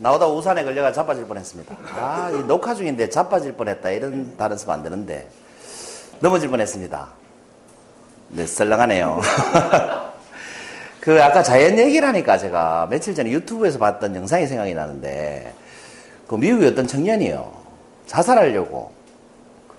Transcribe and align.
나오다 0.00 0.26
우산에 0.26 0.64
걸려가 0.64 0.92
자빠질 0.92 1.26
뻔했습니다. 1.26 1.76
아, 1.94 2.30
이 2.30 2.46
녹화 2.46 2.74
중인데 2.74 3.10
자빠질 3.10 3.52
뻔했다. 3.52 3.90
이런 3.90 4.34
단어 4.36 4.56
쓰면 4.56 4.78
안 4.78 4.82
되는데. 4.82 5.28
넘어질 6.20 6.48
뻔했습니다. 6.48 7.08
네, 8.30 8.46
썰렁하네요. 8.46 9.20
그, 11.00 11.22
아까 11.22 11.42
자연 11.42 11.78
얘기를 11.78 12.06
하니까 12.08 12.38
제가 12.38 12.88
며칠 12.90 13.14
전에 13.14 13.30
유튜브에서 13.30 13.78
봤던 13.78 14.16
영상이 14.16 14.46
생각이 14.46 14.72
나는데, 14.72 15.52
그 16.26 16.34
미국의 16.34 16.70
어떤 16.70 16.86
청년이요. 16.86 17.52
자살하려고. 18.06 18.92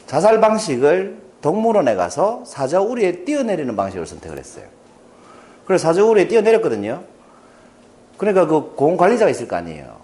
자살 0.05 0.39
방식을 0.39 1.19
동물원에 1.41 1.95
가서 1.95 2.43
사자우리에 2.45 3.23
뛰어내리는 3.23 3.75
방식을 3.75 4.05
선택을 4.05 4.37
했어요. 4.37 4.65
그래서 5.65 5.87
사자우리에 5.87 6.27
뛰어내렸거든요. 6.27 7.03
그러니까 8.17 8.45
그 8.45 8.75
공원 8.75 8.97
관리자가 8.97 9.31
있을 9.31 9.47
거 9.47 9.55
아니에요. 9.55 10.00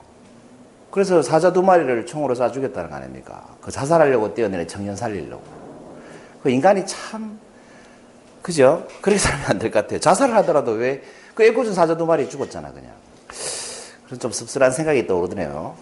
그래서 0.98 1.22
사자 1.22 1.54
두 1.54 1.62
마리를 1.62 2.08
총으로 2.08 2.34
쏴 2.34 2.52
죽였다는 2.52 2.90
거 2.90 2.96
아닙니까? 2.96 3.46
그 3.62 3.70
자살하려고 3.70 4.34
뛰어내린 4.34 4.68
청년 4.68 4.96
살리려고. 4.96 5.44
그 6.42 6.50
인간이 6.50 6.84
참, 6.88 7.38
그죠? 8.42 8.84
그렇게 9.00 9.20
살면 9.20 9.46
안 9.48 9.60
될 9.60 9.70
것 9.70 9.82
같아요. 9.82 10.00
자살을 10.00 10.36
하더라도 10.38 10.72
왜, 10.72 11.04
그 11.36 11.44
애꿎은 11.44 11.76
사자 11.76 11.96
두 11.96 12.08
마리 12.08 12.28
죽었잖아, 12.28 12.72
그냥. 12.72 12.90
그래서 13.28 14.20
좀 14.20 14.32
씁쓸한 14.32 14.72
생각이 14.72 15.06
떠오르네요. 15.06 15.76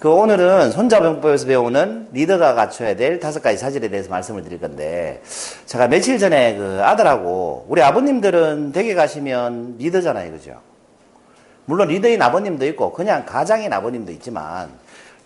그 0.00 0.10
오늘은 0.10 0.72
손자병법에서 0.72 1.46
배우는 1.46 2.08
리더가 2.10 2.54
갖춰야 2.54 2.96
될 2.96 3.20
다섯 3.20 3.40
가지 3.44 3.58
사실에 3.58 3.86
대해서 3.86 4.10
말씀을 4.10 4.42
드릴 4.42 4.60
건데, 4.60 5.22
제가 5.66 5.86
며칠 5.86 6.18
전에 6.18 6.56
그 6.56 6.80
아들하고, 6.82 7.66
우리 7.68 7.82
아버님들은 7.82 8.72
댁에 8.72 8.94
가시면 8.96 9.76
리더잖아요, 9.78 10.32
그죠? 10.32 10.60
물론 11.66 11.88
리더인 11.88 12.22
아버님도 12.22 12.64
있고 12.68 12.92
그냥 12.92 13.26
가장인 13.26 13.72
아버님도 13.72 14.12
있지만 14.12 14.70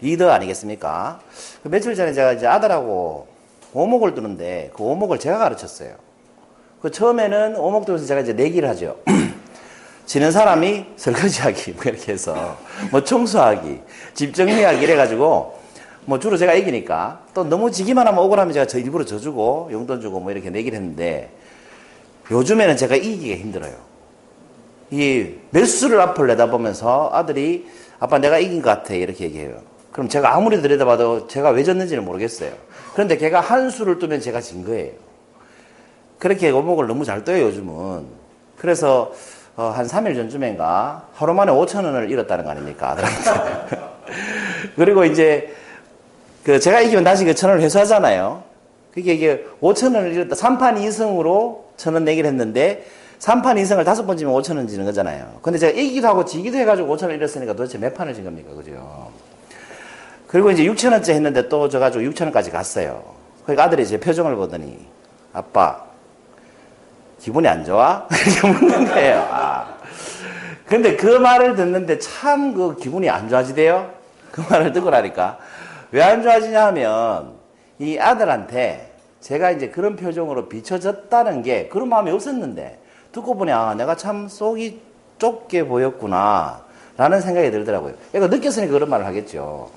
리더 0.00 0.30
아니겠습니까? 0.30 1.20
그 1.62 1.68
며칠 1.68 1.94
전에 1.94 2.12
제가 2.12 2.32
이제 2.32 2.46
아들하고 2.46 3.28
오목을 3.72 4.14
두는데 4.14 4.70
그 4.74 4.82
오목을 4.82 5.18
제가 5.18 5.38
가르쳤어요. 5.38 5.94
그 6.80 6.90
처음에는 6.90 7.56
오목 7.56 7.84
두면서 7.84 8.06
제가 8.06 8.22
이제 8.22 8.32
내기를 8.32 8.68
하죠. 8.70 8.96
지는 10.06 10.32
사람이 10.32 10.86
설거지하기 10.96 11.72
뭐 11.72 11.82
이렇게 11.84 12.12
해서 12.12 12.56
뭐 12.90 13.04
청소하기, 13.04 13.80
집 14.14 14.34
정리하기 14.34 14.82
이래가지고 14.82 15.60
뭐 16.06 16.18
주로 16.18 16.38
제가 16.38 16.54
이기니까 16.54 17.20
또 17.34 17.44
너무 17.44 17.70
지기만 17.70 18.06
하면 18.08 18.18
억울하면 18.18 18.54
제가 18.54 18.66
저 18.66 18.78
일부러 18.78 19.04
져주고 19.04 19.68
용돈 19.70 20.00
주고 20.00 20.18
뭐 20.18 20.32
이렇게 20.32 20.48
내기를 20.50 20.78
했는데 20.78 21.30
요즘에는 22.30 22.76
제가 22.76 22.96
이기기가 22.96 23.36
힘들어요. 23.36 23.90
이 24.90 25.34
몇수를 25.50 26.00
앞을 26.00 26.26
내다보면서 26.28 27.10
아들이 27.12 27.66
아빠 27.98 28.18
내가 28.18 28.38
이긴 28.38 28.62
것 28.62 28.70
같아 28.70 28.94
이렇게 28.94 29.24
얘기해요. 29.26 29.60
그럼 29.92 30.08
제가 30.08 30.34
아무리 30.34 30.60
들여다봐도 30.62 31.26
제가 31.28 31.50
왜 31.50 31.62
졌는지는 31.64 32.04
모르겠어요. 32.04 32.50
그런데 32.92 33.16
걔가 33.16 33.40
한 33.40 33.70
수를 33.70 33.98
뜨면 33.98 34.20
제가 34.20 34.40
진 34.40 34.64
거예요. 34.64 34.92
그렇게 36.18 36.50
오목을 36.50 36.86
너무 36.86 37.04
잘 37.04 37.24
떠요 37.24 37.44
요즘은. 37.46 38.04
그래서 38.58 39.12
어, 39.56 39.64
한 39.64 39.86
3일 39.86 40.14
전쯤인가 40.14 41.08
하루 41.14 41.34
만에 41.34 41.50
5천 41.52 41.84
원을 41.84 42.10
잃었다는 42.10 42.44
거 42.44 42.50
아닙니까 42.50 42.90
아들한테. 42.90 43.76
그리고 44.76 45.04
이제 45.04 45.54
그 46.44 46.58
제가 46.58 46.80
이기면 46.80 47.04
다시 47.04 47.24
그 47.24 47.34
천 47.34 47.50
원을 47.50 47.62
회수하잖아요. 47.64 48.42
그게 48.92 49.14
이게 49.14 49.44
5천 49.60 49.94
원을 49.94 50.12
잃었다. 50.14 50.34
3판 50.34 50.78
2승으로 50.78 51.60
천 51.76 51.94
원 51.94 52.04
내기를 52.04 52.28
했는데 52.28 52.86
3판 53.20 53.60
2승을 53.62 53.84
다섯 53.84 54.06
번 54.06 54.16
지면 54.16 54.32
5천 54.34 54.56
원 54.56 54.66
지는 54.66 54.84
거잖아요. 54.86 55.38
근데 55.42 55.58
제가 55.58 55.78
이기기도 55.78 56.08
하고 56.08 56.24
지기도 56.24 56.56
해가지고 56.58 56.96
5천 56.96 57.02
원 57.04 57.12
잃었으니까 57.12 57.52
도대체 57.54 57.76
몇 57.78 57.94
판을 57.94 58.14
진 58.14 58.24
겁니까? 58.24 58.54
그죠? 58.54 59.10
그리고 60.26 60.50
이제 60.50 60.64
6천 60.64 60.92
원째 60.92 61.12
했는데 61.14 61.48
또 61.48 61.68
져가지고 61.68 62.04
6천 62.04 62.22
원까지 62.24 62.50
갔어요. 62.50 63.02
그러니까 63.44 63.64
아들이 63.64 63.86
제 63.86 64.00
표정을 64.00 64.36
보더니 64.36 64.86
아빠 65.34 65.84
기분이 67.18 67.46
안 67.46 67.64
좋아? 67.64 68.06
이렇게 68.42 68.48
묻는 68.58 68.86
거예요. 68.88 69.28
아. 69.30 69.74
근데 70.66 70.96
그 70.96 71.06
말을 71.06 71.56
듣는데 71.56 71.98
참 71.98 72.54
그 72.54 72.76
기분이 72.76 73.10
안 73.10 73.28
좋아지대요. 73.28 73.90
그 74.30 74.40
말을 74.48 74.72
듣고 74.72 74.88
나니까 74.90 75.38
왜 75.90 76.00
안 76.02 76.22
좋아지냐 76.22 76.66
하면 76.68 77.32
이 77.80 77.98
아들한테 77.98 78.92
제가 79.20 79.50
이제 79.50 79.68
그런 79.68 79.96
표정으로 79.96 80.48
비춰졌다는 80.48 81.42
게 81.42 81.68
그런 81.68 81.88
마음이 81.88 82.10
없었는데 82.12 82.78
듣고 83.12 83.34
보니 83.34 83.52
아 83.52 83.74
내가 83.74 83.96
참 83.96 84.28
속이 84.28 84.80
좁게 85.18 85.66
보였구나 85.66 86.62
라는 86.96 87.20
생각이 87.20 87.50
들더라고요. 87.50 87.94
얘가 88.14 88.26
느꼈으니까 88.26 88.72
그런 88.72 88.90
말을 88.90 89.06
하겠죠. 89.06 89.70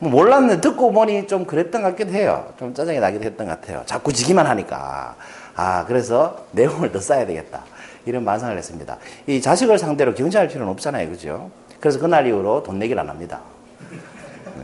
뭐 0.00 0.10
몰랐는데 0.10 0.60
듣고 0.60 0.92
보니 0.92 1.26
좀 1.26 1.44
그랬던 1.44 1.82
것 1.82 1.90
같기도 1.90 2.12
해요. 2.12 2.52
좀 2.58 2.74
짜증이 2.74 2.98
나기도 2.98 3.24
했던 3.24 3.46
것 3.46 3.60
같아요. 3.60 3.82
자꾸 3.86 4.12
지기만 4.12 4.46
하니까. 4.46 5.16
아 5.56 5.84
그래서 5.86 6.46
내용을 6.52 6.92
더 6.92 7.00
써야 7.00 7.24
되겠다. 7.26 7.62
이런 8.06 8.24
반성을 8.24 8.56
했습니다. 8.56 8.98
이 9.26 9.40
자식을 9.40 9.78
상대로 9.78 10.14
경쟁할 10.14 10.48
필요는 10.48 10.70
없잖아요. 10.72 11.08
그죠? 11.10 11.50
그래서 11.80 11.98
그날 11.98 12.26
이후로 12.26 12.62
돈 12.62 12.78
내기를 12.78 13.00
안 13.00 13.08
합니다. 13.08 13.40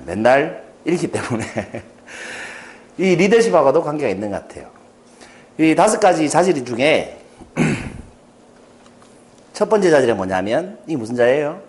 맨날 0.05 0.65
잃기 0.85 1.11
때문에. 1.11 1.45
이 2.99 3.17
리더십하고도 3.17 3.83
관계가 3.83 4.11
있는 4.11 4.31
것 4.31 4.47
같아요. 4.47 4.67
이 5.59 5.75
다섯 5.75 6.01
가지 6.01 6.29
자질 6.29 6.65
중에 6.65 7.19
첫 9.61 9.69
번째 9.69 9.91
자질은 9.91 10.17
뭐냐면 10.17 10.79
이 10.87 10.97
무슨 10.97 11.17
자예요? 11.17 11.61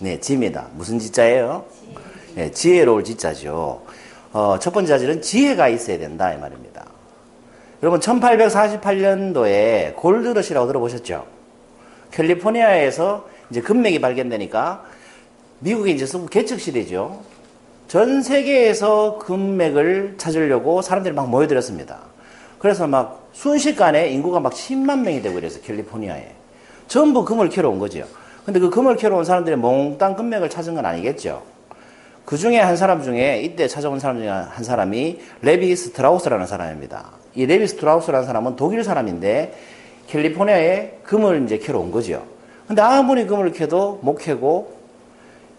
네, 0.00 0.18
지입니다. 0.18 0.66
무슨 0.74 0.98
지자예요? 0.98 1.64
네, 2.34 2.50
지혜로울 2.50 3.04
지자죠. 3.04 3.82
어, 4.32 4.58
첫 4.58 4.72
번째 4.72 4.88
자질은 4.88 5.22
지혜가 5.22 5.68
있어야 5.68 6.00
된다 6.00 6.34
이 6.34 6.38
말입니다. 6.38 6.86
여러분 7.84 8.00
1848년도에 8.00 9.94
골드러시라고 9.94 10.66
들어보셨죠? 10.66 11.24
캘리포니아에서 12.10 13.28
이제 13.50 13.60
금맥이 13.60 14.00
발견되니까 14.00 14.84
미국이 15.60 15.92
이제 15.92 16.04
개척 16.32 16.58
시대죠. 16.58 17.22
전 17.86 18.24
세계에서 18.24 19.20
금맥을 19.20 20.16
찾으려고 20.18 20.82
사람들이 20.82 21.14
막 21.14 21.30
모여들었습니다. 21.30 21.96
그래서 22.58 22.88
막 22.88 23.28
순식간에 23.34 24.08
인구가 24.08 24.40
막 24.40 24.52
10만 24.52 25.02
명이 25.02 25.22
되고 25.22 25.36
그래서 25.36 25.60
캘리포니아에. 25.60 26.39
전부 26.90 27.24
금을 27.24 27.50
캐러 27.50 27.70
온 27.70 27.78
거죠. 27.78 28.04
근데 28.44 28.58
그 28.58 28.68
금을 28.68 28.96
캐러 28.96 29.16
온 29.16 29.24
사람들이 29.24 29.54
몽땅 29.54 30.16
금맥을 30.16 30.50
찾은 30.50 30.74
건 30.74 30.84
아니겠죠. 30.84 31.40
그 32.24 32.36
중에 32.36 32.58
한 32.58 32.76
사람 32.76 33.04
중에 33.04 33.42
이때 33.42 33.68
찾아온 33.68 34.00
사람 34.00 34.18
중에 34.18 34.28
한 34.28 34.64
사람이 34.64 35.20
레비 35.42 35.76
스트라우스라는 35.76 36.48
사람입니다. 36.48 37.12
이 37.36 37.46
레비 37.46 37.68
스트라우스라는 37.68 38.26
사람은 38.26 38.56
독일 38.56 38.82
사람인데 38.82 39.54
캘리포니아에 40.08 40.98
금을 41.04 41.44
이제 41.44 41.58
캐러 41.58 41.78
온 41.78 41.92
거죠. 41.92 42.24
근데 42.66 42.82
아무리 42.82 43.24
금을 43.24 43.52
캐도 43.52 44.00
못 44.02 44.16
캐고 44.16 44.76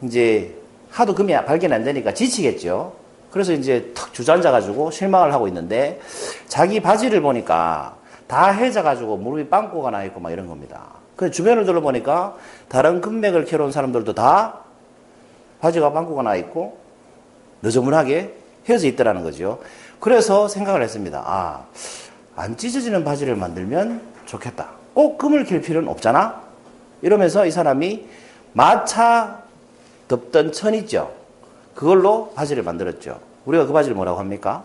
이제 0.02 0.54
하도 0.90 1.16
금이 1.16 1.34
발견 1.46 1.72
안 1.72 1.86
되니까 1.86 2.14
지치겠죠. 2.14 2.94
그래서 3.32 3.54
이제 3.54 3.94
탁 3.96 4.14
주저앉아 4.14 4.52
가지고 4.52 4.92
실망을 4.92 5.32
하고 5.34 5.48
있는데 5.48 6.02
자기 6.50 6.82
바지를 6.82 7.22
보니까 7.22 7.96
다 8.28 8.52
해져 8.52 8.84
가지고 8.84 9.16
무릎이 9.16 9.50
빵꾸가 9.50 9.92
나 9.92 10.04
있고 10.04 10.20
막 10.20 10.30
이런 10.32 10.48
겁니다. 10.48 11.01
그 11.16 11.32
주변을 11.32 11.66
둘러보니까 11.66 12.36
다른 12.68 13.02
금맥을 13.02 13.46
캐러 13.46 13.66
온 13.66 13.72
사람들도 13.72 14.14
다 14.14 14.60
바지가 15.60 15.94
빵꾸가 15.94 16.24
나 16.24 16.36
있고 16.36 16.78
너저분하게 17.62 18.36
헤어져 18.68 18.88
있더라는 18.88 19.24
거죠. 19.24 19.60
그래서 20.00 20.48
생각을 20.48 20.82
했습니다. 20.82 21.24
아, 21.26 21.66
안 22.36 22.58
찢어지는 22.58 23.04
바지를 23.04 23.36
만들면 23.36 24.02
좋겠다. 24.26 24.70
꼭 24.94 25.18
금을 25.18 25.46
킬 25.46 25.62
필요는 25.62 25.88
없잖아? 25.90 26.42
이러면서 27.02 27.46
이 27.46 27.52
사람이 27.52 28.08
마차 28.54 29.42
덮던 30.08 30.52
천 30.52 30.74
있죠? 30.76 31.14
그걸로 31.76 32.32
바지를 32.34 32.64
만들었죠. 32.64 33.20
우리가 33.46 33.66
그 33.66 33.74
바지를 33.74 33.96
뭐라고 33.96 34.20
합니까? 34.20 34.64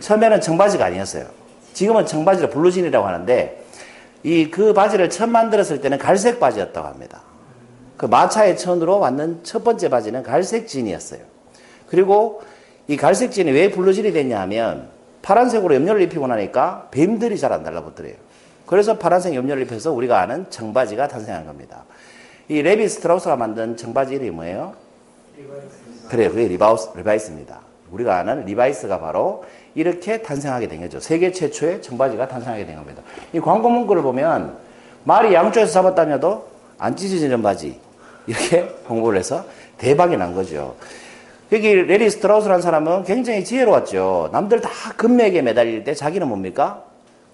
처음에는 0.00 0.40
청바지가 0.40 0.84
아니었어요. 0.84 1.26
지금은 1.72 2.06
청바지를 2.06 2.50
블루진이라고 2.50 3.06
하는데 3.06 3.61
이 4.24 4.50
그 4.50 4.72
바지를 4.72 5.10
처음 5.10 5.30
만들었을 5.30 5.80
때는 5.80 5.98
갈색 5.98 6.38
바지였다고 6.38 6.86
합니다. 6.86 7.22
그 7.96 8.06
마차의 8.06 8.56
천으로 8.56 9.00
만든 9.00 9.40
첫 9.42 9.64
번째 9.64 9.88
바지는 9.88 10.22
갈색 10.22 10.68
진이었어요. 10.68 11.20
그리고 11.88 12.42
이 12.88 12.96
갈색 12.96 13.32
진이 13.32 13.50
왜 13.50 13.70
블루진이 13.70 14.12
됐냐 14.12 14.40
하면 14.42 14.88
파란색으로 15.22 15.74
염료를 15.74 16.02
입히고 16.02 16.26
나니까 16.26 16.88
뱀들이 16.90 17.38
잘 17.38 17.52
안 17.52 17.62
달라붙더래요. 17.62 18.14
그래서 18.66 18.98
파란색 18.98 19.34
염료를 19.34 19.62
입혀서 19.64 19.92
우리가 19.92 20.20
아는 20.20 20.46
청바지가 20.50 21.08
탄생한 21.08 21.46
겁니다. 21.46 21.84
이 22.48 22.62
레비 22.62 22.88
스트라우스가 22.88 23.36
만든 23.36 23.76
청바지 23.76 24.14
이름이 24.14 24.30
뭐예요? 24.30 24.74
리바이스. 25.36 26.08
그래요. 26.08 26.30
그게 26.30 26.48
리바우스, 26.48 26.90
리바이스입니다. 26.96 27.60
우리가 27.92 28.18
아는 28.18 28.44
리바이스가 28.44 29.00
바로 29.00 29.44
이렇게 29.74 30.22
탄생하게 30.22 30.68
된 30.68 30.80
거죠. 30.80 31.00
세계 31.00 31.30
최초의 31.32 31.82
청바지가 31.82 32.28
탄생하게 32.28 32.66
된 32.66 32.76
겁니다. 32.76 33.02
이 33.32 33.40
광고 33.40 33.68
문구를 33.68 34.02
보면 34.02 34.56
말이 35.04 35.32
양쪽에서 35.34 35.72
잡아당겨도 35.72 36.48
안 36.78 36.96
찢어지는 36.96 37.42
바지, 37.42 37.78
이렇게 38.26 38.68
홍보를 38.88 39.18
해서 39.18 39.44
대박이 39.78 40.16
난 40.16 40.34
거죠. 40.34 40.76
여기 41.52 41.74
레비 41.74 42.08
스트라우스라는 42.08 42.62
사람은 42.62 43.04
굉장히 43.04 43.44
지혜로웠죠. 43.44 44.30
남들 44.32 44.60
다 44.60 44.70
금맥에 44.96 45.42
매달릴 45.42 45.84
때 45.84 45.94
자기는 45.94 46.26
뭡니까? 46.26 46.82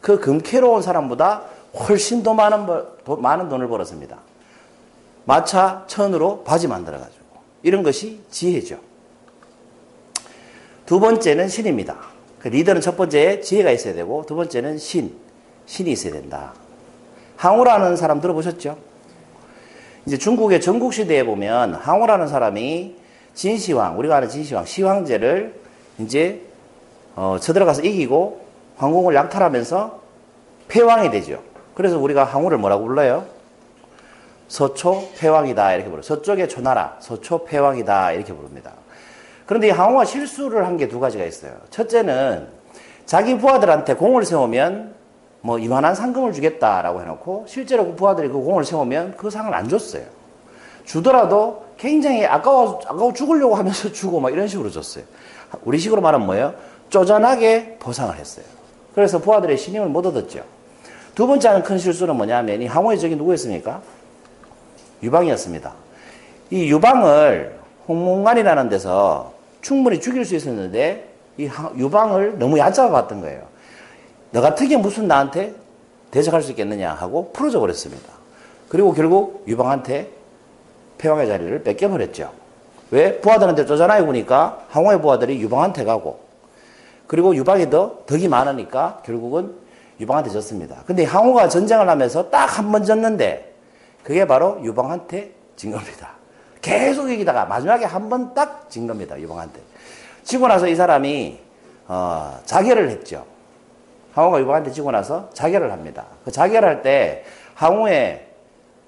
그 0.01 0.19
금 0.19 0.40
캐러 0.40 0.72
온 0.72 0.83
사람보다 0.83 1.43
훨씬 1.89 2.23
더 2.23 2.35
많은, 2.35 2.67
더 3.05 3.17
많은 3.17 3.49
돈을 3.49 3.69
벌었습니다. 3.69 4.19
마차 5.25 5.85
천으로 5.87 6.43
바지 6.43 6.67
만들어가지고. 6.67 7.19
이런 7.63 7.83
것이 7.83 8.21
지혜죠. 8.31 8.88
두 10.89 11.01
번째는 11.01 11.49
신입니다. 11.49 11.99
그 12.39 12.49
리더는 12.49 12.81
첫 12.81 12.97
번째 12.97 13.43
지혜가 13.43 13.71
있어야 13.73 13.93
되고 13.93 14.25
두 14.25 14.35
번째는 14.35 14.79
신, 14.79 15.15
신이 15.67 15.93
있어야 15.93 16.15
된다. 16.15 16.55
항우라는 17.37 17.95
사람 17.95 18.23
들어보셨죠? 18.23 18.79
이제 20.07 20.17
중국의 20.17 20.63
전국 20.63 20.95
시대에 20.95 21.25
보면 21.25 21.75
항우라는 21.75 22.27
사람이 22.27 22.97
진시황, 23.35 23.99
우리가 23.99 24.17
아는 24.17 24.31
진시황, 24.31 24.65
시황제를 24.65 25.61
이제 25.99 26.41
어, 27.17 27.37
쳐들어가서 27.39 27.83
이기고 27.83 28.41
황궁을 28.79 29.15
약탈하면서 29.15 30.01
패왕이 30.69 31.11
되죠. 31.11 31.43
그래서 31.75 31.99
우리가 31.99 32.25
항우를 32.25 32.57
뭐라고 32.57 32.87
불러요? 32.87 33.27
서초 34.49 35.11
패왕이다 35.19 35.75
이렇게 35.75 35.91
부르요 35.91 36.01
서쪽의 36.01 36.49
초나라, 36.49 36.97
서초 37.01 37.45
패왕이다 37.45 38.13
이렇게 38.13 38.33
부릅니다. 38.33 38.73
그런데 39.49 39.69
이 39.69 39.71
항우가 39.71 40.05
실수를 40.05 40.67
한 40.67 40.77
게 40.77 40.89
두 40.89 41.01
가지가 41.01 41.25
있어요. 41.25 41.53
첫째는 41.71 42.47
자기 43.07 43.39
부하들한테 43.39 43.95
공을 43.95 44.25
세우면 44.25 44.95
뭐 45.41 45.59
이만한 45.59 45.95
상금을 45.95 46.33
주겠다라고 46.35 47.01
해놓고 47.01 47.47
실제로 47.49 47.87
그 47.87 47.95
부하들이 47.97 48.29
그 48.29 48.35
공을 48.35 48.65
세우면 48.65 49.15
그 49.17 49.31
상을 49.31 49.53
안 49.55 49.69
줬어요. 49.69 50.03
주더라도 50.85 51.65
굉장히 51.79 52.27
아까워, 52.27 52.81
아까워 52.87 53.13
죽으려고 53.13 53.55
하면서 53.55 53.91
주고 53.93 54.21
막 54.21 54.33
이런 54.33 54.49
식으로 54.49 54.71
줬어요. 54.71 55.05
우리 55.65 55.79
식으로 55.79 56.03
말하면 56.03 56.27
뭐예요? 56.27 56.55
쪼잔하게 56.91 57.77
보상을 57.79 58.15
했어요. 58.15 58.45
그래서 58.95 59.19
부하들의 59.19 59.57
신임을 59.57 59.89
못 59.89 60.05
얻었죠. 60.05 60.41
두 61.15 61.27
번째 61.27 61.49
하는 61.49 61.63
큰 61.63 61.79
실수는 61.79 62.17
뭐냐면 62.17 62.61
이 62.61 62.67
항우의 62.67 62.99
적이 62.99 63.17
누구였습니까? 63.17 63.81
유방이었습니다. 65.03 65.73
이 66.51 66.71
유방을 66.71 67.57
홍문관이라는 67.89 68.69
데서 68.69 69.33
충분히 69.69 70.01
죽일 70.01 70.25
수 70.25 70.35
있었는데 70.35 71.13
이 71.37 71.51
유방을 71.77 72.39
너무 72.39 72.59
얕잡아 72.59 72.91
봤던 72.91 73.21
거예요. 73.21 73.43
너 74.31 74.41
같은 74.41 74.67
게 74.67 74.79
무슨 74.79 75.07
나한테 75.07 75.55
대적할 76.11 76.41
수 76.43 76.53
있겠느냐 76.53 76.95
하고 76.95 77.31
풀어져 77.35 77.61
버렸습니다. 77.61 78.11
그리고 78.71 78.95
결국 78.95 79.45
유방한테 79.47 80.09
폐왕의 80.97 81.27
자리를 81.29 81.63
뺏겨버렸죠. 81.65 82.33
왜? 82.93 83.21
부하들한테 83.21 83.67
쪼잔하게 83.67 84.07
보니까 84.07 84.65
항우의 84.71 85.03
부하들이 85.03 85.39
유방한테 85.43 85.85
가고 85.85 86.21
그리고 87.07 87.37
유방이 87.37 87.69
더 87.69 87.99
덕이 88.07 88.27
많으니까 88.27 89.03
결국은 89.05 89.53
유방한테 90.01 90.31
졌습니다. 90.31 90.83
근데 90.87 91.05
항우가 91.05 91.51
전쟁을 91.51 91.87
하면서 91.91 92.31
딱 92.31 92.59
한 92.59 92.73
번 92.73 92.85
졌는데 92.85 93.55
그게 94.03 94.27
바로 94.27 94.59
유방한테 94.65 95.33
진 95.57 95.73
겁니다. 95.73 96.13
계속 96.61 97.11
이기다가 97.11 97.45
마지막에 97.47 97.85
한 97.85 98.09
번 98.09 98.35
딱 98.35 98.69
진 98.69 98.87
겁니다. 98.87 99.19
유방한테. 99.19 99.61
지고 100.25 100.47
나서 100.49 100.69
이 100.69 100.75
사람이 100.75 101.39
어, 101.87 102.39
자결을 102.45 102.91
했죠. 102.91 103.25
항우가 104.15 104.41
유방한테 104.41 104.71
지고 104.73 104.91
나서 104.91 105.31
자결을 105.33 105.73
합니다. 105.73 106.07
그 106.25 106.31
자결할 106.33 106.83
때 106.83 107.25
항우의 107.55 108.27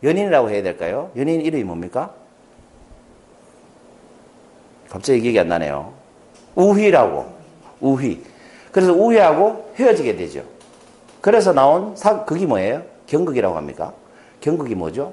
연인이라고 0.03 0.51
해야 0.51 0.63
될까요? 0.63 1.11
연인 1.17 1.41
이름이 1.41 1.65
뭡니까? 1.65 2.11
갑자기 4.89 5.21
기억이 5.21 5.39
안 5.39 5.49
나네요. 5.49 5.93
우휘라고. 6.57 7.33
우휘. 7.81 8.23
그래서 8.73 8.93
우휘하고 8.93 9.73
헤어지게 9.79 10.17
되죠. 10.17 10.43
그래서 11.21 11.53
나온 11.53 11.95
사, 11.97 12.25
그게 12.25 12.47
뭐예요? 12.47 12.83
경극이라고 13.07 13.57
합니까? 13.57 13.93
경극이 14.41 14.75
뭐죠? 14.75 15.13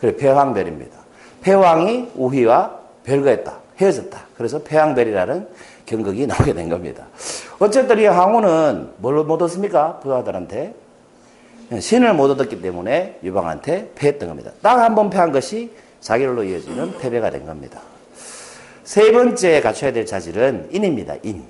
그래, 0.00 0.16
폐왕별입니다. 0.16 0.98
폐왕이 1.42 2.10
우휘와 2.14 2.78
별거했다. 3.04 3.58
헤어졌다. 3.80 4.20
그래서 4.36 4.62
폐왕별이라는 4.62 5.48
경극이 5.86 6.26
나오게 6.28 6.52
된 6.54 6.68
겁니다. 6.68 7.06
어쨌든 7.58 7.98
이 7.98 8.04
항우는 8.04 8.92
뭘 8.98 9.24
못 9.24 9.40
얻습니까? 9.42 9.98
부하들한테. 10.00 10.74
신을 11.78 12.14
못 12.14 12.30
얻었기 12.30 12.60
때문에 12.60 13.18
유방한테 13.22 13.92
패했던 13.94 14.28
겁니다. 14.28 14.50
딱 14.60 14.78
한 14.80 14.94
번 14.94 15.08
패한 15.08 15.30
것이 15.32 15.70
자결로 16.00 16.42
이어지는 16.42 16.98
패배가 16.98 17.30
된 17.30 17.46
겁니다. 17.46 17.80
세 18.82 19.12
번째 19.12 19.60
갖춰야 19.60 19.92
될 19.92 20.04
자질은 20.04 20.68
인입니다. 20.72 21.14
인. 21.22 21.44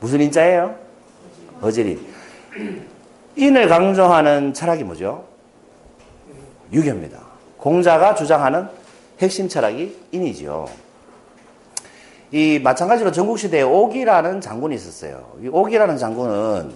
무슨 0.00 0.20
인자예요? 0.20 0.74
어질인. 1.60 2.04
인을 3.36 3.68
강조하는 3.68 4.52
철학이 4.52 4.82
뭐죠? 4.84 5.24
유교입니다. 6.72 7.18
공자가 7.64 8.14
주장하는 8.14 8.68
핵심 9.20 9.48
철학이 9.48 9.96
인이지요. 10.12 10.66
이 12.30 12.60
마찬가지로 12.62 13.10
전국시대에 13.10 13.62
옥이라는 13.62 14.42
장군이 14.42 14.74
있었어요. 14.74 15.32
이 15.42 15.48
옥이라는 15.48 15.96
장군은 15.96 16.74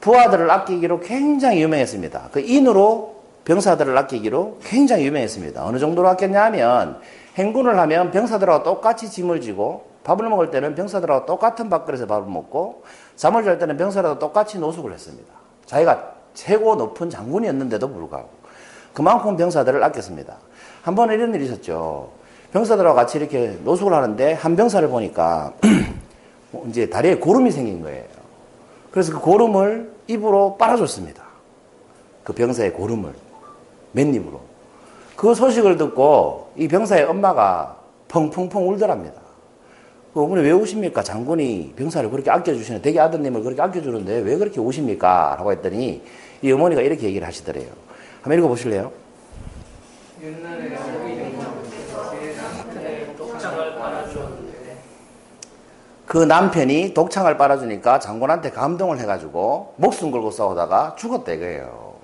부하들을 0.00 0.50
아끼기로 0.50 0.98
굉장히 0.98 1.62
유명했습니다. 1.62 2.30
그 2.32 2.40
인으로 2.40 3.22
병사들을 3.44 3.96
아끼기로 3.96 4.58
굉장히 4.64 5.06
유명했습니다. 5.06 5.64
어느 5.64 5.78
정도로 5.78 6.08
아꼈냐 6.08 6.46
하면 6.46 6.98
행군을 7.36 7.78
하면 7.78 8.10
병사들하고 8.10 8.64
똑같이 8.64 9.08
짐을 9.08 9.40
지고 9.40 9.86
밥을 10.02 10.28
먹을 10.28 10.50
때는 10.50 10.74
병사들하고 10.74 11.26
똑같은 11.26 11.70
밥그릇에 11.70 12.08
밥을 12.08 12.28
먹고 12.28 12.82
잠을 13.14 13.44
잘 13.44 13.60
때는 13.60 13.76
병사들하고 13.76 14.18
똑같이 14.18 14.58
노숙을 14.58 14.92
했습니다. 14.92 15.32
자기가 15.66 16.14
최고 16.34 16.74
높은 16.74 17.10
장군이었는데도 17.10 17.92
불구하고 17.92 18.45
그만큼 18.96 19.36
병사들을 19.36 19.84
아꼈습니다. 19.84 20.34
한 20.80 20.94
번은 20.94 21.16
이런 21.16 21.34
일이 21.34 21.44
있었죠. 21.44 22.12
병사들하고 22.54 22.96
같이 22.96 23.18
이렇게 23.18 23.58
노숙을 23.62 23.92
하는데 23.92 24.32
한 24.32 24.56
병사를 24.56 24.88
보니까 24.88 25.52
이제 26.70 26.88
다리에 26.88 27.16
고름이 27.16 27.50
생긴 27.50 27.82
거예요. 27.82 28.04
그래서 28.90 29.12
그 29.12 29.18
고름을 29.18 29.92
입으로 30.06 30.56
빨아줬습니다. 30.56 31.22
그 32.24 32.32
병사의 32.32 32.72
고름을 32.72 33.12
맨입으로. 33.92 34.40
그 35.14 35.34
소식을 35.34 35.76
듣고 35.76 36.52
이 36.56 36.66
병사의 36.66 37.04
엄마가 37.04 37.76
펑펑펑 38.08 38.66
울더랍니다. 38.66 39.20
그 40.14 40.22
어머니 40.22 40.40
왜 40.40 40.52
우십니까? 40.52 41.02
장군이 41.02 41.74
병사를 41.76 42.08
그렇게 42.08 42.30
아껴주시는, 42.30 42.80
대기 42.80 42.98
아드님을 42.98 43.42
그렇게 43.42 43.60
아껴주는데 43.60 44.20
왜 44.20 44.38
그렇게 44.38 44.58
우십니까? 44.58 45.34
라고 45.36 45.52
했더니 45.52 46.00
이 46.40 46.50
어머니가 46.50 46.80
이렇게 46.80 47.08
얘기를 47.08 47.26
하시더래요. 47.26 47.85
한번 48.26 48.40
읽어 48.40 48.48
보실래요? 48.48 48.90
옛날에 50.20 50.76
그 56.06 56.18
남편이 56.18 56.92
독창을 56.92 57.38
빨아주니까 57.38 58.00
장군한테 58.00 58.50
감동을 58.50 58.98
해가지고 58.98 59.74
목숨 59.76 60.10
걸고 60.10 60.32
싸우다가 60.32 60.96
죽었다 60.96 61.30
이거예요. 61.32 61.94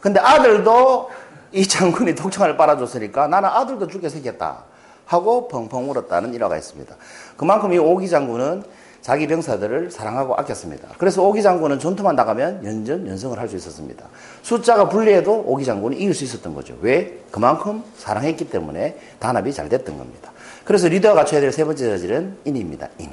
근데 0.00 0.20
아들도 0.20 1.10
이 1.52 1.66
장군이 1.66 2.14
독창을 2.14 2.58
빨아줬으니까 2.58 3.28
나는 3.28 3.48
아들도 3.48 3.86
죽게 3.86 4.10
생겼다 4.10 4.58
하고 5.06 5.48
펑펑 5.48 5.90
울었다는 5.90 6.34
일화가 6.34 6.58
있습니다. 6.58 6.94
그만큼 7.38 7.72
이 7.72 7.78
오기 7.78 8.10
장군은 8.10 8.62
자기 9.06 9.28
병사들을 9.28 9.92
사랑하고 9.92 10.34
아꼈습니다. 10.34 10.88
그래서 10.98 11.22
오기 11.22 11.40
장군은 11.40 11.78
전투만 11.78 12.16
나가면 12.16 12.64
연전 12.64 13.06
연승을 13.06 13.38
할 13.38 13.48
수 13.48 13.54
있었습니다. 13.54 14.04
숫자가 14.42 14.88
불리해도 14.88 15.44
오기 15.46 15.64
장군이 15.64 15.96
이길 15.96 16.12
수 16.12 16.24
있었던 16.24 16.56
거죠. 16.56 16.76
왜? 16.80 17.20
그만큼 17.30 17.84
사랑했기 17.98 18.50
때문에 18.50 18.98
단합이 19.20 19.52
잘 19.52 19.68
됐던 19.68 19.96
겁니다. 19.96 20.32
그래서 20.64 20.88
리더가 20.88 21.14
갖춰야 21.14 21.40
될 21.40 21.52
세 21.52 21.64
번째 21.64 21.88
자질은 21.88 22.38
인입니다. 22.46 22.88
인. 22.98 23.10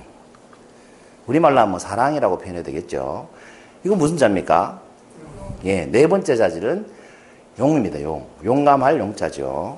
우리말로 1.27 1.59
하면 1.59 1.77
사랑이라고 1.77 2.39
표현해야 2.39 2.63
되겠죠. 2.63 3.29
이건 3.83 3.99
무슨 3.99 4.17
자입니까? 4.17 4.81
예, 5.65 5.85
네 5.85 6.07
번째 6.07 6.35
자질은 6.35 6.87
용입니다. 7.59 8.01
용. 8.01 8.25
용감할 8.43 8.97
용자죠. 8.97 9.77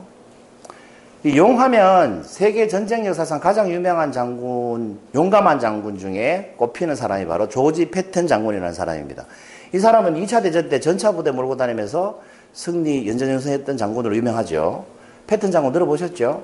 이 1.26 1.36
용하면 1.40 2.22
세계 2.22 2.68
전쟁 2.68 3.04
역사상 3.08 3.40
가장 3.40 3.72
유명한 3.72 4.12
장군, 4.12 5.00
용감한 5.16 5.60
장군 5.60 5.98
중에 5.98 6.54
꼽히는 6.56 6.94
사람이 6.94 7.26
바로 7.26 7.50
조지 7.50 7.90
패튼 7.90 8.28
장군이라는 8.28 8.76
사람입니다. 8.76 9.26
이 9.74 9.80
사람은 9.80 10.24
2차 10.24 10.44
대전 10.44 10.70
때 10.70 10.80
전차 10.80 11.14
부대 11.14 11.32
몰고 11.32 11.58
다니면서 11.58 12.22
승리 12.54 13.10
연전연승했던 13.10 13.76
장군으로 13.76 14.16
유명하죠. 14.16 14.86
패튼 15.26 15.50
장군 15.50 15.74
들어보셨죠? 15.74 16.44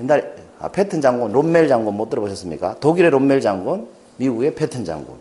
옛날 0.00 0.34
아, 0.58 0.68
패튼 0.68 1.00
장군, 1.00 1.32
롬멜 1.32 1.66
장군 1.68 1.96
못 1.96 2.10
들어보셨습니까? 2.10 2.76
독일의 2.78 3.10
롬멜 3.12 3.40
장군, 3.40 3.88
미국의 4.18 4.54
패튼 4.54 4.84
장군. 4.84 5.14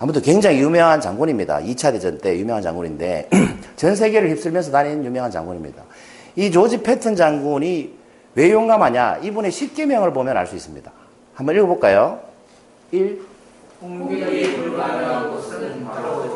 아무튼 0.00 0.22
굉장히 0.22 0.58
유명한 0.58 1.00
장군입니다. 1.00 1.60
2차 1.60 1.92
대전 1.92 2.18
때 2.18 2.36
유명한 2.36 2.64
장군인데 2.64 3.28
전 3.76 3.94
세계를 3.94 4.28
휩쓸면서 4.30 4.72
다니는 4.72 5.04
유명한 5.04 5.30
장군입니다. 5.30 5.84
이 6.34 6.50
조지 6.50 6.82
패튼 6.82 7.14
장군이 7.14 7.97
왜 8.38 8.52
용감하냐? 8.52 9.18
이분의 9.24 9.50
10개명을 9.50 10.14
보면 10.14 10.36
알 10.36 10.46
수 10.46 10.54
있습니다. 10.54 10.92
한번 11.34 11.56
읽어볼까요? 11.56 12.20
1. 12.92 13.20
공격이 13.80 14.54
불가능한 14.54 15.30
곳은 15.32 15.84
바로 15.84 16.28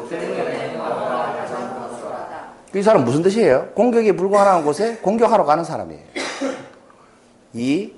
이 2.74 2.82
사람 2.82 3.04
무슨 3.04 3.22
뜻이에요? 3.22 3.68
공격이 3.74 4.16
불가능한 4.16 4.64
곳에 4.64 4.96
공격하러 4.96 5.44
가는 5.44 5.62
사람이에요. 5.62 6.02
2. 7.52 7.92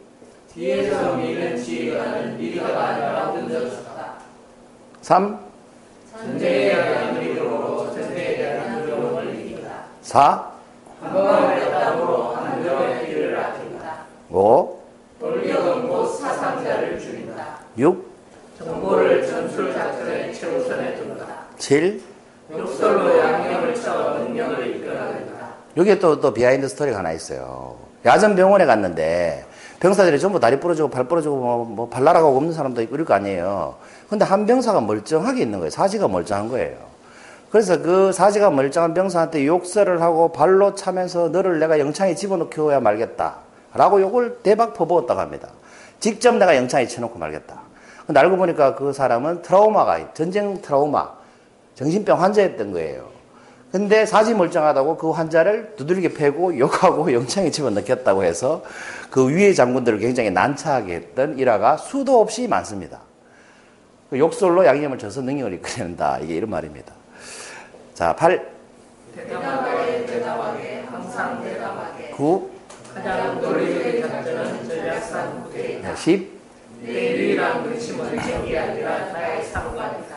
뒤에서 0.53 1.15
미는 1.15 1.63
지휘관은 1.63 2.37
리더가 2.37 2.85
아니라 2.85 3.31
운전수다. 3.31 4.15
3. 5.01 5.39
전쟁에 6.13 6.75
대한 6.75 7.17
의도로 7.17 7.95
전쟁에 7.95 8.37
대한 8.37 8.83
의도를 8.83 9.35
이긴다. 9.35 9.71
4. 10.03 10.53
5. 14.35 14.81
돌격은 15.21 15.89
곧 15.89 16.09
사상자를 16.09 16.99
줄인다. 16.99 17.61
6. 17.79 18.05
정보를 18.59 19.25
전술 19.25 19.73
작전의 19.73 20.35
최우선에 20.35 20.97
둔다. 20.97 21.25
7. 21.57 22.03
욕설로 22.51 23.17
양념을 23.17 23.75
쳐 23.77 24.19
능력을 24.19 24.77
이끌어낸다. 24.77 25.35
여기에 25.77 25.99
또, 26.01 26.21
또 26.21 26.35
behind 26.35 26.67
story가 26.67 26.99
하나 26.99 27.13
있어요. 27.13 27.77
야전병원에 28.05 28.67
갔는데 28.67 29.47
병사들이 29.79 30.19
전부 30.19 30.41
다리 30.41 30.59
부러지고 30.59 30.91
발 30.91 31.05
부러지고 31.05 31.37
뭐, 31.37 31.65
뭐 31.65 31.89
발 31.89 32.02
날아가고 32.02 32.37
없는 32.37 32.53
사람도 32.53 32.83
있고 32.83 32.97
이럴 32.97 33.07
거 33.07 33.15
아니에요. 33.15 33.77
근데 34.11 34.25
한 34.25 34.47
병사가 34.47 34.81
멀쩡하게 34.81 35.43
있는 35.43 35.61
거예요. 35.61 35.71
사지가 35.71 36.09
멀쩡한 36.09 36.49
거예요. 36.49 36.77
그래서 37.53 37.81
그 37.81 38.11
사지가 38.11 38.51
멀쩡한 38.51 38.95
병사한테 38.95 39.47
욕설을 39.47 40.03
하고 40.03 40.33
발로 40.33 40.75
차면서 40.75 41.29
너를 41.29 41.61
내가 41.61 41.79
영창에 41.79 42.17
집어넣고야 42.17 42.81
말겠다. 42.81 43.44
라고 43.75 44.01
욕을 44.01 44.39
대박 44.43 44.75
퍼부었다고 44.75 45.21
합니다. 45.21 45.49
직접 46.01 46.35
내가 46.35 46.57
영창에 46.57 46.87
처넣고 46.87 47.19
말겠다. 47.19 47.61
근데 48.07 48.21
알고 48.21 48.37
보니까 48.37 48.75
그 48.75 48.93
사람은 48.93 49.43
트라우마가, 49.43 50.13
전쟁 50.15 50.61
트라우마, 50.61 51.11
정신병 51.75 52.21
환자였던 52.23 52.73
거예요. 52.73 53.09
근데 53.73 54.07
사지 54.07 54.35
멀쩡하다고 54.35 54.97
그 54.99 55.11
환자를 55.11 55.75
두들겨 55.77 56.11
패고 56.11 56.59
욕하고 56.59 57.11
영창에 57.13 57.51
집어넣겠다고 57.51 58.23
해서 58.23 58.63
그 59.11 59.29
위의 59.29 59.55
장군들을 59.55 59.99
굉장히 59.99 60.31
난처하게 60.31 60.95
했던 60.95 61.37
일화가 61.37 61.79
수도 61.79 62.21
없이 62.21 62.47
많습니다. 62.47 63.01
그 64.11 64.19
욕설로 64.19 64.65
양념을 64.65 64.99
쳐서 64.99 65.23
능력을 65.23 65.55
이끌어낸다. 65.55 66.19
이게 66.21 66.35
이런 66.37 66.51
말입니다. 66.51 66.93
자, 67.95 68.15
8. 68.15 68.49
대담하게, 69.17 70.07
대담하게, 70.07 70.85
항상 70.89 71.43
대담하게. 71.43 72.11
9. 72.11 72.54
가장 73.05 73.39
논리적인 73.39 74.09
작전은 74.09 74.67
전략상 74.67 75.43
무대이다. 75.43 75.95
10. 75.95 76.41
내 76.81 77.15
유일한 77.15 77.63
근심은 77.63 78.19
적이 78.19 78.59
아니라 78.59 78.99
나의 79.13 79.45
상관이다. 79.45 80.17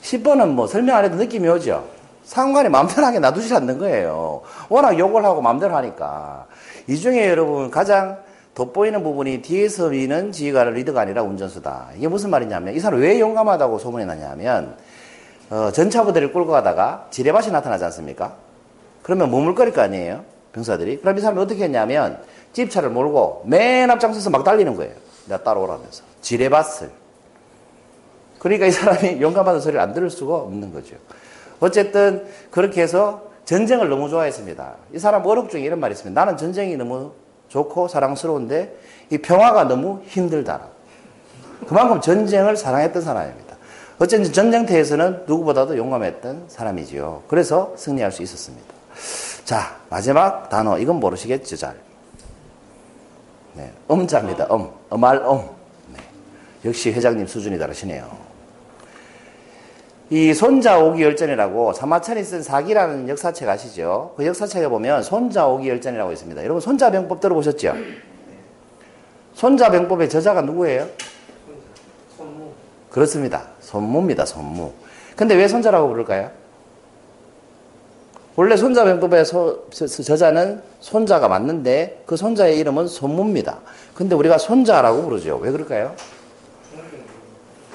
10번은 0.00 0.48
뭐 0.48 0.66
설명 0.66 0.96
안 0.96 1.04
해도 1.04 1.16
느낌이 1.16 1.46
오죠? 1.46 1.86
상관이 2.24 2.70
마음대로 2.70 3.06
하게 3.06 3.18
놔두지 3.18 3.54
않는 3.54 3.78
거예요. 3.78 4.40
워낙 4.70 4.98
욕을 4.98 5.22
하고 5.26 5.42
마음대로 5.42 5.76
하니까. 5.76 6.46
이 6.86 6.96
중에 6.96 7.28
여러분 7.28 7.70
가장 7.70 8.18
돋보이는 8.54 9.02
부분이 9.02 9.42
뒤에서 9.42 9.90
미는 9.90 10.32
지휘관을 10.32 10.72
리더가 10.72 11.02
아니라 11.02 11.22
운전수다. 11.22 11.90
이게 11.98 12.08
무슨 12.08 12.30
말이냐면 12.30 12.74
이 12.74 12.80
사람 12.80 12.98
왜 13.00 13.20
용감하다고 13.20 13.78
소문이 13.78 14.06
나냐면 14.06 14.74
어, 15.50 15.70
전차 15.70 16.02
부대를 16.04 16.32
끌고 16.32 16.50
가다가 16.50 17.08
지뢰밭이 17.10 17.50
나타나지 17.50 17.84
않습니까? 17.84 18.36
그러면 19.02 19.30
머물거릴 19.30 19.74
거 19.74 19.82
아니에요? 19.82 20.24
병사들이. 20.52 21.00
그럼 21.00 21.18
이 21.18 21.20
사람이 21.20 21.40
어떻게 21.40 21.64
했냐면 21.64 22.20
집차를 22.52 22.90
몰고 22.90 23.42
맨 23.46 23.90
앞장서서 23.90 24.30
막 24.30 24.44
달리는 24.44 24.74
거예요. 24.76 24.92
내가 25.26 25.42
따라오라면서. 25.42 26.02
지뢰밭을. 26.20 26.90
그러니까 28.38 28.66
이 28.66 28.70
사람이 28.70 29.20
용감하다는 29.22 29.60
소리를 29.60 29.80
안 29.80 29.92
들을 29.92 30.10
수가 30.10 30.36
없는 30.36 30.72
거죠. 30.72 30.96
어쨌든 31.60 32.26
그렇게 32.50 32.82
해서 32.82 33.30
전쟁을 33.44 33.88
너무 33.88 34.08
좋아했습니다. 34.08 34.74
이 34.94 34.98
사람 34.98 35.24
어록 35.26 35.50
중에 35.50 35.62
이런 35.62 35.80
말이 35.80 35.92
있습니다. 35.92 36.18
나는 36.18 36.36
전쟁이 36.36 36.76
너무 36.76 37.12
좋고 37.48 37.88
사랑스러운데 37.88 38.76
이 39.10 39.18
평화가 39.18 39.64
너무 39.64 40.02
힘들다. 40.06 40.68
그만큼 41.66 42.00
전쟁을 42.00 42.56
사랑했던 42.56 43.02
사람입니다. 43.02 43.56
어쨌든 43.98 44.32
전쟁터에서는 44.32 45.24
누구보다도 45.26 45.76
용감했던 45.76 46.44
사람이지요. 46.48 47.24
그래서 47.28 47.74
승리할 47.76 48.12
수 48.12 48.22
있었습니다. 48.22 48.66
자, 49.50 49.76
마지막 49.88 50.48
단어. 50.48 50.78
이건 50.78 51.00
모르시겠죠, 51.00 51.56
잘. 51.56 51.74
네, 53.54 53.72
음자입니다. 53.90 54.46
음. 54.54 54.70
음알 54.92 55.16
음. 55.16 55.40
네. 55.92 55.98
역시 56.64 56.92
회장님 56.92 57.26
수준이 57.26 57.58
다르시네요. 57.58 58.08
이 60.10 60.32
손자 60.34 60.78
오기 60.78 61.02
열전이라고 61.02 61.72
사마천이 61.72 62.22
쓴 62.22 62.44
사기라는 62.44 63.08
역사책 63.08 63.48
아시죠? 63.48 64.14
그 64.16 64.24
역사책에 64.24 64.68
보면 64.68 65.02
손자 65.02 65.48
오기 65.48 65.68
열전이라고 65.68 66.12
있습니다. 66.12 66.44
여러분 66.44 66.60
손자병법 66.60 67.18
들어보셨죠? 67.18 67.74
손자병법의 69.34 70.10
저자가 70.10 70.42
누구예요? 70.42 70.86
손무. 72.16 72.52
그렇습니다. 72.88 73.48
손무입니다. 73.58 74.26
손무. 74.26 74.70
근데 75.16 75.34
왜 75.34 75.48
손자라고 75.48 75.88
부를까요? 75.88 76.39
원래 78.40 78.56
손자병법의 78.56 79.24
저자는 79.70 80.62
손자가 80.80 81.28
맞는데 81.28 82.04
그 82.06 82.16
손자의 82.16 82.58
이름은 82.58 82.88
손무입니다. 82.88 83.58
근데 83.92 84.14
우리가 84.14 84.38
손자라고 84.38 85.02
부르죠. 85.02 85.36
왜 85.36 85.50
그럴까요? 85.50 85.94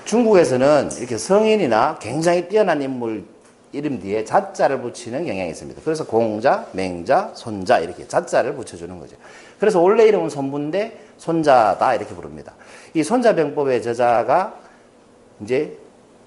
중국에서는 0.06 0.90
이렇게 0.98 1.20
성인이나 1.20 2.00
굉장히 2.02 2.48
뛰어난 2.48 2.82
인물 2.82 3.26
이름 3.74 4.00
뒤에 4.00 4.26
자자를 4.26 4.82
붙이는 4.82 5.28
경향이 5.28 5.52
있습니다. 5.52 5.82
그래서 5.86 6.04
공자, 6.04 6.66
맹자, 6.72 7.34
손자 7.36 7.78
이렇게 7.78 8.08
자자를 8.08 8.56
붙여주는 8.56 9.00
거죠. 9.00 9.18
그래서 9.60 9.80
원래 9.80 10.08
이름은 10.08 10.30
손부인데 10.30 11.00
손자다 11.20 11.94
이렇게 11.94 12.16
부릅니다. 12.16 12.56
이 12.96 13.04
손자병법의 13.04 13.84
저자가 13.84 14.56
이제 15.44 15.78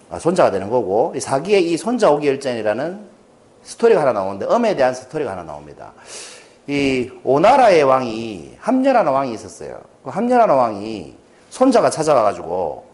아, 0.08 0.20
손자가 0.20 0.52
되는 0.52 0.70
거고 0.70 1.12
이 1.16 1.20
사기의 1.20 1.72
이 1.72 1.76
손자 1.76 2.12
오기 2.12 2.28
열전이라는 2.28 3.17
스토리가 3.62 4.00
하나 4.00 4.12
나오는데 4.12 4.46
엄에 4.46 4.76
대한 4.76 4.94
스토리가 4.94 5.32
하나 5.32 5.42
나옵니다. 5.42 5.92
이 6.66 7.10
오나라의 7.24 7.82
왕이 7.82 8.56
함렬하는 8.60 9.12
왕이 9.12 9.32
있었어요. 9.34 9.80
그 10.04 10.10
함렬하는 10.10 10.54
왕이 10.54 11.16
손자가 11.50 11.90
찾아와가지고 11.90 12.84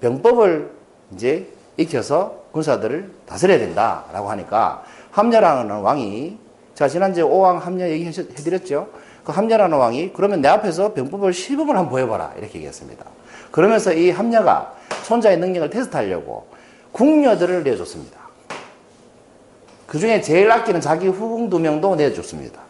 병법을 0.00 0.70
이제 1.14 1.48
익혀서 1.76 2.44
군사들을 2.52 3.10
다스려야 3.26 3.58
된다라고 3.58 4.30
하니까 4.30 4.82
함렬하는 5.10 5.80
왕이 5.80 6.38
자 6.74 6.88
지난주에 6.88 7.22
오왕 7.22 7.58
함렬 7.58 7.90
얘기해드렸죠. 7.90 8.88
그 9.24 9.32
함렬하는 9.32 9.76
왕이 9.76 10.12
그러면 10.14 10.40
내 10.40 10.48
앞에서 10.48 10.94
병법을 10.94 11.32
시범을 11.32 11.76
한번 11.76 11.90
보여봐라 11.90 12.34
이렇게 12.38 12.54
얘기했습니다. 12.56 13.04
그러면서 13.50 13.92
이 13.92 14.10
함녀가 14.10 14.74
손자의 15.02 15.38
능력을 15.38 15.70
테스트하려고 15.70 16.46
궁녀들을 16.92 17.62
내줬습니다. 17.64 18.27
그 19.88 19.98
중에 19.98 20.20
제일 20.20 20.52
아끼는 20.52 20.82
자기 20.82 21.08
후궁 21.08 21.48
두 21.48 21.58
명도 21.58 21.96
내줬습니다. 21.96 22.60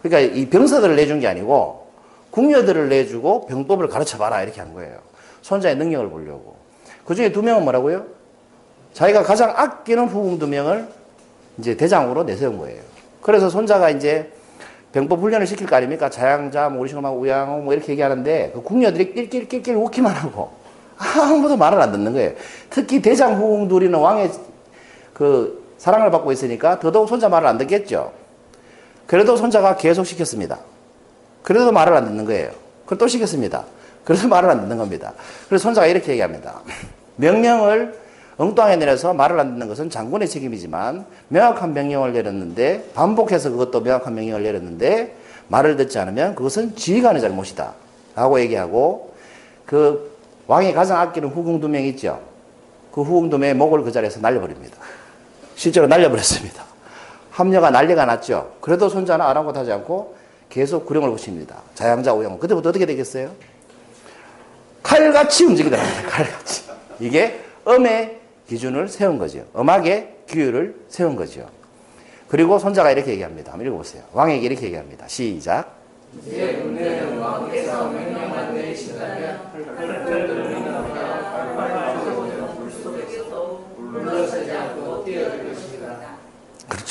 그러니까 0.00 0.32
이 0.34 0.48
병사들을 0.48 0.94
내준 0.94 1.18
게 1.18 1.26
아니고 1.26 1.88
궁녀들을 2.30 2.88
내주고 2.88 3.46
병법을 3.46 3.88
가르쳐봐라 3.88 4.44
이렇게 4.44 4.60
한 4.60 4.72
거예요. 4.72 4.96
손자의 5.42 5.76
능력을 5.76 6.08
보려고. 6.08 6.54
그 7.04 7.16
중에 7.16 7.32
두 7.32 7.42
명은 7.42 7.64
뭐라고요? 7.64 8.06
자기가 8.94 9.24
가장 9.24 9.52
아끼는 9.56 10.06
후궁 10.06 10.38
두 10.38 10.46
명을 10.46 10.86
이제 11.58 11.76
대장으로 11.76 12.22
내세운 12.22 12.58
거예요. 12.58 12.80
그래서 13.20 13.50
손자가 13.50 13.90
이제 13.90 14.30
병법 14.92 15.20
훈련을 15.20 15.48
시킬 15.48 15.66
거 15.66 15.74
아닙니까? 15.74 16.10
자양자, 16.10 16.68
뭐 16.68 16.82
우리식으로 16.82 17.10
우양, 17.10 17.64
뭐 17.64 17.74
이렇게 17.74 17.90
얘기하는데 17.90 18.52
그 18.54 18.62
궁녀들이 18.62 19.14
낄낄낄낄 19.14 19.74
웃기만 19.74 20.14
하고 20.14 20.52
아무도 20.96 21.56
말을 21.56 21.80
안 21.80 21.90
듣는 21.90 22.12
거예요. 22.12 22.32
특히 22.70 23.02
대장 23.02 23.34
후궁 23.34 23.66
둘이는 23.66 23.98
왕의 23.98 24.30
그 25.12 25.61
사랑을 25.82 26.12
받고 26.12 26.30
있으니까 26.30 26.78
더더욱 26.78 27.08
손자 27.08 27.28
말을 27.28 27.48
안 27.48 27.58
듣겠죠. 27.58 28.12
그래도 29.08 29.36
손자가 29.36 29.74
계속 29.74 30.04
시켰습니다. 30.04 30.60
그래도 31.42 31.72
말을 31.72 31.92
안 31.96 32.04
듣는 32.04 32.24
거예요. 32.24 32.52
그걸 32.84 32.98
또 32.98 33.08
시켰습니다. 33.08 33.64
그래서 34.04 34.28
말을 34.28 34.48
안 34.48 34.60
듣는 34.60 34.76
겁니다. 34.76 35.12
그래서 35.48 35.64
손자가 35.64 35.88
이렇게 35.88 36.12
얘기합니다. 36.12 36.60
명령을 37.16 37.98
엉뚱하게 38.36 38.76
내려서 38.76 39.12
말을 39.12 39.40
안 39.40 39.54
듣는 39.54 39.66
것은 39.66 39.90
장군의 39.90 40.28
책임이지만 40.28 41.04
명확한 41.26 41.74
명령을 41.74 42.12
내렸는데 42.12 42.90
반복해서 42.94 43.50
그것도 43.50 43.80
명확한 43.80 44.14
명령을 44.14 44.44
내렸는데 44.44 45.16
말을 45.48 45.76
듣지 45.76 45.98
않으면 45.98 46.36
그것은 46.36 46.76
지휘관의 46.76 47.20
잘못이다. 47.20 47.72
라고 48.14 48.38
얘기하고 48.38 49.14
그 49.66 50.16
왕이 50.46 50.74
가장 50.74 51.00
아끼는 51.00 51.30
후궁 51.30 51.58
두 51.60 51.66
명 51.66 51.82
있죠. 51.86 52.20
그 52.92 53.02
후궁 53.02 53.30
두 53.30 53.38
명의 53.38 53.54
목을 53.56 53.82
그 53.82 53.90
자리에서 53.90 54.20
날려버립니다. 54.20 54.76
실제로 55.54 55.86
날려버렸습니다. 55.86 56.64
합녀가 57.30 57.70
난리가 57.70 58.04
났죠. 58.04 58.52
그래도 58.60 58.88
손자는 58.88 59.24
아랑곳하지 59.24 59.72
않고 59.72 60.14
계속 60.48 60.84
구령을 60.86 61.10
붙입니다. 61.12 61.62
자양자 61.74 62.12
우양. 62.12 62.38
그때부터 62.38 62.68
어떻게 62.68 62.84
되겠어요? 62.84 63.30
칼같이 64.82 65.44
움직이더랍니다. 65.44 66.02
칼같이. 66.08 66.64
이게 67.00 67.40
음의 67.66 68.18
기준을 68.48 68.88
세운 68.88 69.18
거죠. 69.18 69.46
음악의 69.56 70.16
규율을 70.28 70.74
세운 70.88 71.16
거죠. 71.16 71.48
그리고 72.28 72.58
손자가 72.58 72.90
이렇게 72.90 73.12
얘기합니다. 73.12 73.52
한번 73.52 73.66
읽어보세요. 73.66 74.02
왕에게 74.12 74.46
이렇게 74.46 74.66
얘기합니다. 74.66 75.06
시작. 75.08 75.82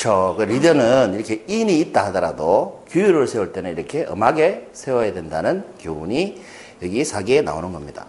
그렇죠. 0.02 0.34
그 0.36 0.42
리더는 0.42 1.14
이렇게 1.14 1.44
인이 1.46 1.78
있다 1.78 2.06
하더라도 2.06 2.82
규율을 2.88 3.28
세울 3.28 3.52
때는 3.52 3.70
이렇게 3.70 4.04
음악에 4.10 4.68
세워야 4.72 5.12
된다는 5.12 5.62
교훈이 5.78 6.42
여기 6.82 7.04
사기에 7.04 7.42
나오는 7.42 7.72
겁니다. 7.72 8.06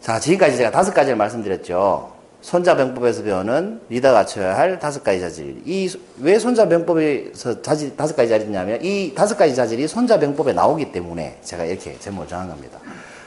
자, 0.00 0.18
지금까지 0.18 0.56
제가 0.56 0.72
다섯 0.72 0.92
가지를 0.92 1.16
말씀드렸죠. 1.16 2.12
손자병법에서 2.40 3.22
배우는 3.22 3.82
리더가 3.90 4.14
갖춰야 4.14 4.56
할 4.58 4.80
다섯 4.80 5.04
가지 5.04 5.20
자질. 5.20 5.62
이, 5.64 5.88
왜 6.18 6.40
손자병법에서 6.40 7.62
자질, 7.62 7.96
다섯 7.96 8.16
가지 8.16 8.30
자질이냐면 8.30 8.84
이 8.84 9.12
다섯 9.14 9.36
가지 9.36 9.54
자질이 9.54 9.86
손자병법에 9.86 10.52
나오기 10.52 10.90
때문에 10.90 11.38
제가 11.44 11.64
이렇게 11.64 11.96
제목을 12.00 12.26
정한 12.26 12.48
겁니다. 12.48 12.80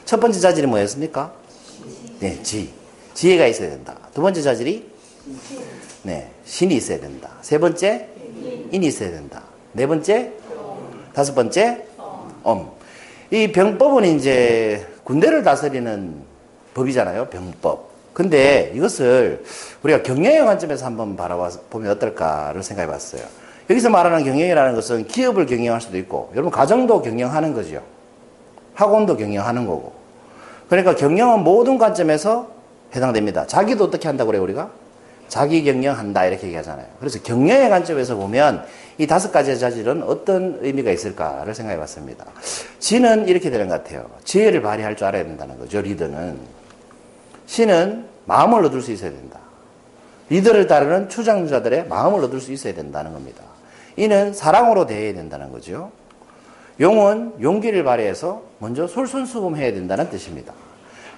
첫 0.04 0.20
번째 0.20 0.38
자질이 0.38 0.66
뭐였습니까? 0.66 1.32
네, 2.20 2.42
지. 2.42 2.74
지혜가 3.14 3.46
있어야 3.46 3.70
된다. 3.70 3.96
두 4.12 4.20
번째 4.20 4.42
자질이? 4.42 4.95
네, 6.02 6.30
신이 6.44 6.76
있어야 6.76 7.00
된다. 7.00 7.30
세 7.42 7.58
번째? 7.58 8.08
인이 8.70 8.86
있어야 8.86 9.10
된다. 9.10 9.42
네 9.72 9.86
번째? 9.86 10.32
다섯 11.12 11.34
번째? 11.34 11.84
엄. 12.42 12.70
이 13.30 13.50
병법은 13.50 14.04
이제 14.04 14.86
군대를 15.04 15.42
다스리는 15.42 16.14
법이잖아요. 16.74 17.26
병법. 17.26 17.90
근데 18.12 18.72
이것을 18.74 19.44
우리가 19.82 20.02
경영의 20.02 20.44
관점에서 20.44 20.86
한번 20.86 21.16
바라보면 21.16 21.90
어떨까를 21.92 22.62
생각해 22.62 22.88
봤어요. 22.88 23.22
여기서 23.68 23.90
말하는 23.90 24.24
경영이라는 24.24 24.74
것은 24.74 25.06
기업을 25.06 25.46
경영할 25.46 25.80
수도 25.80 25.98
있고, 25.98 26.30
여러분 26.32 26.50
가정도 26.52 27.02
경영하는 27.02 27.52
거죠. 27.52 27.82
학원도 28.74 29.16
경영하는 29.16 29.66
거고. 29.66 29.92
그러니까 30.68 30.94
경영은 30.94 31.42
모든 31.42 31.78
관점에서 31.78 32.48
해당됩니다. 32.94 33.46
자기도 33.46 33.84
어떻게 33.84 34.06
한다고 34.08 34.28
그래요, 34.28 34.42
우리가? 34.44 34.70
자기 35.28 35.64
경영한다, 35.64 36.26
이렇게 36.26 36.46
얘기하잖아요. 36.46 36.86
그래서 36.98 37.20
경영의 37.22 37.68
관점에서 37.68 38.16
보면 38.16 38.64
이 38.98 39.06
다섯 39.06 39.30
가지의 39.32 39.58
자질은 39.58 40.02
어떤 40.04 40.58
의미가 40.60 40.90
있을까를 40.90 41.54
생각해 41.54 41.78
봤습니다. 41.78 42.24
지는 42.78 43.28
이렇게 43.28 43.50
되는 43.50 43.68
것 43.68 43.82
같아요. 43.82 44.08
지혜를 44.24 44.62
발휘할 44.62 44.96
줄 44.96 45.06
알아야 45.06 45.24
된다는 45.24 45.58
거죠, 45.58 45.80
리더는. 45.80 46.38
신은 47.46 48.06
마음을 48.24 48.64
얻을 48.64 48.80
수 48.82 48.92
있어야 48.92 49.10
된다. 49.10 49.38
리더를 50.28 50.66
따르는 50.66 51.08
추장자들의 51.08 51.86
마음을 51.88 52.24
얻을 52.24 52.40
수 52.40 52.52
있어야 52.52 52.74
된다는 52.74 53.12
겁니다. 53.12 53.42
이는 53.96 54.34
사랑으로 54.34 54.86
대해야 54.86 55.14
된다는 55.14 55.52
거죠. 55.52 55.92
용은 56.80 57.32
용기를 57.40 57.84
발휘해서 57.84 58.42
먼저 58.58 58.86
솔선수범해야 58.86 59.72
된다는 59.72 60.10
뜻입니다. 60.10 60.52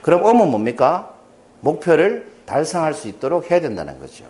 그럼 0.03 0.25
엄은 0.25 0.51
뭡니까? 0.51 1.15
목표를 1.61 2.27
달성할 2.47 2.95
수 2.95 3.09
있도록 3.09 3.51
해야 3.51 3.61
된다는 3.61 3.99
거죠. 3.99 4.25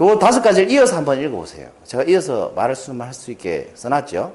요 0.00 0.18
다섯 0.18 0.42
가지를 0.42 0.70
이어서 0.70 0.96
한번 0.96 1.20
읽어보세요. 1.20 1.68
제가 1.84 2.04
이어서 2.04 2.52
말할 2.54 2.76
수만 2.76 3.08
할 3.08 3.14
수 3.14 3.30
있게 3.32 3.70
써놨죠. 3.74 4.32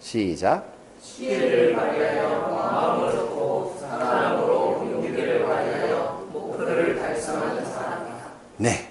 시작. 0.00 0.64
시를 1.00 1.74
발휘하여 1.74 2.48
마음을 2.48 3.08
얻고 3.20 3.76
사랑으로 3.80 4.88
용기를 4.92 5.46
발휘하여 5.46 6.28
목표를 6.32 6.98
달성하는 6.98 7.64
사람이다. 7.64 8.14
네. 8.56 8.88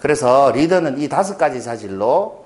그래서 0.00 0.50
리더는 0.50 0.98
이 0.98 1.08
다섯 1.08 1.38
가지 1.38 1.62
자질로 1.62 2.44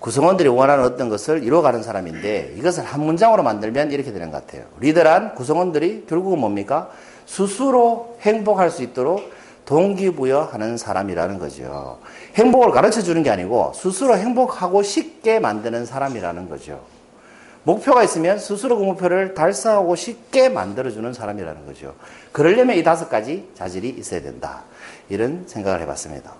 구성원들이 0.00 0.48
원하는 0.48 0.84
어떤 0.84 1.08
것을 1.08 1.42
이루어가는 1.42 1.82
사람인데 1.82 2.54
이것을 2.58 2.84
한 2.84 3.00
문장으로 3.00 3.42
만들면 3.42 3.92
이렇게 3.92 4.12
되는 4.12 4.30
것 4.30 4.46
같아요. 4.46 4.66
리더란 4.80 5.34
구성원들이 5.34 6.04
결국은 6.08 6.38
뭡니까? 6.38 6.90
스스로 7.26 8.16
행복할 8.22 8.70
수 8.70 8.82
있도록 8.82 9.32
동기부여하는 9.66 10.76
사람이라는 10.76 11.38
거죠. 11.38 11.98
행복을 12.36 12.70
가르쳐 12.70 13.02
주는 13.02 13.22
게 13.22 13.30
아니고 13.30 13.72
스스로 13.74 14.16
행복하고 14.16 14.82
쉽게 14.82 15.40
만드는 15.40 15.84
사람이라는 15.86 16.48
거죠. 16.48 16.80
목표가 17.64 18.04
있으면 18.04 18.38
스스로 18.38 18.78
그 18.78 18.84
목표를 18.84 19.34
달성하고 19.34 19.96
쉽게 19.96 20.48
만들어주는 20.48 21.12
사람이라는 21.12 21.66
거죠. 21.66 21.94
그러려면 22.30 22.76
이 22.76 22.84
다섯 22.84 23.08
가지 23.08 23.48
자질이 23.54 23.88
있어야 23.88 24.22
된다. 24.22 24.62
이런 25.08 25.44
생각을 25.48 25.80
해봤습니다. 25.80 26.32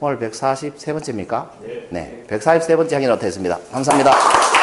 오늘 0.00 0.18
143번째입니까? 0.18 1.48
네. 1.60 1.86
네. 1.90 2.24
143번째 2.30 2.92
확인 2.94 3.10
어떻습니다 3.10 3.58
감사합니다. 3.70 4.59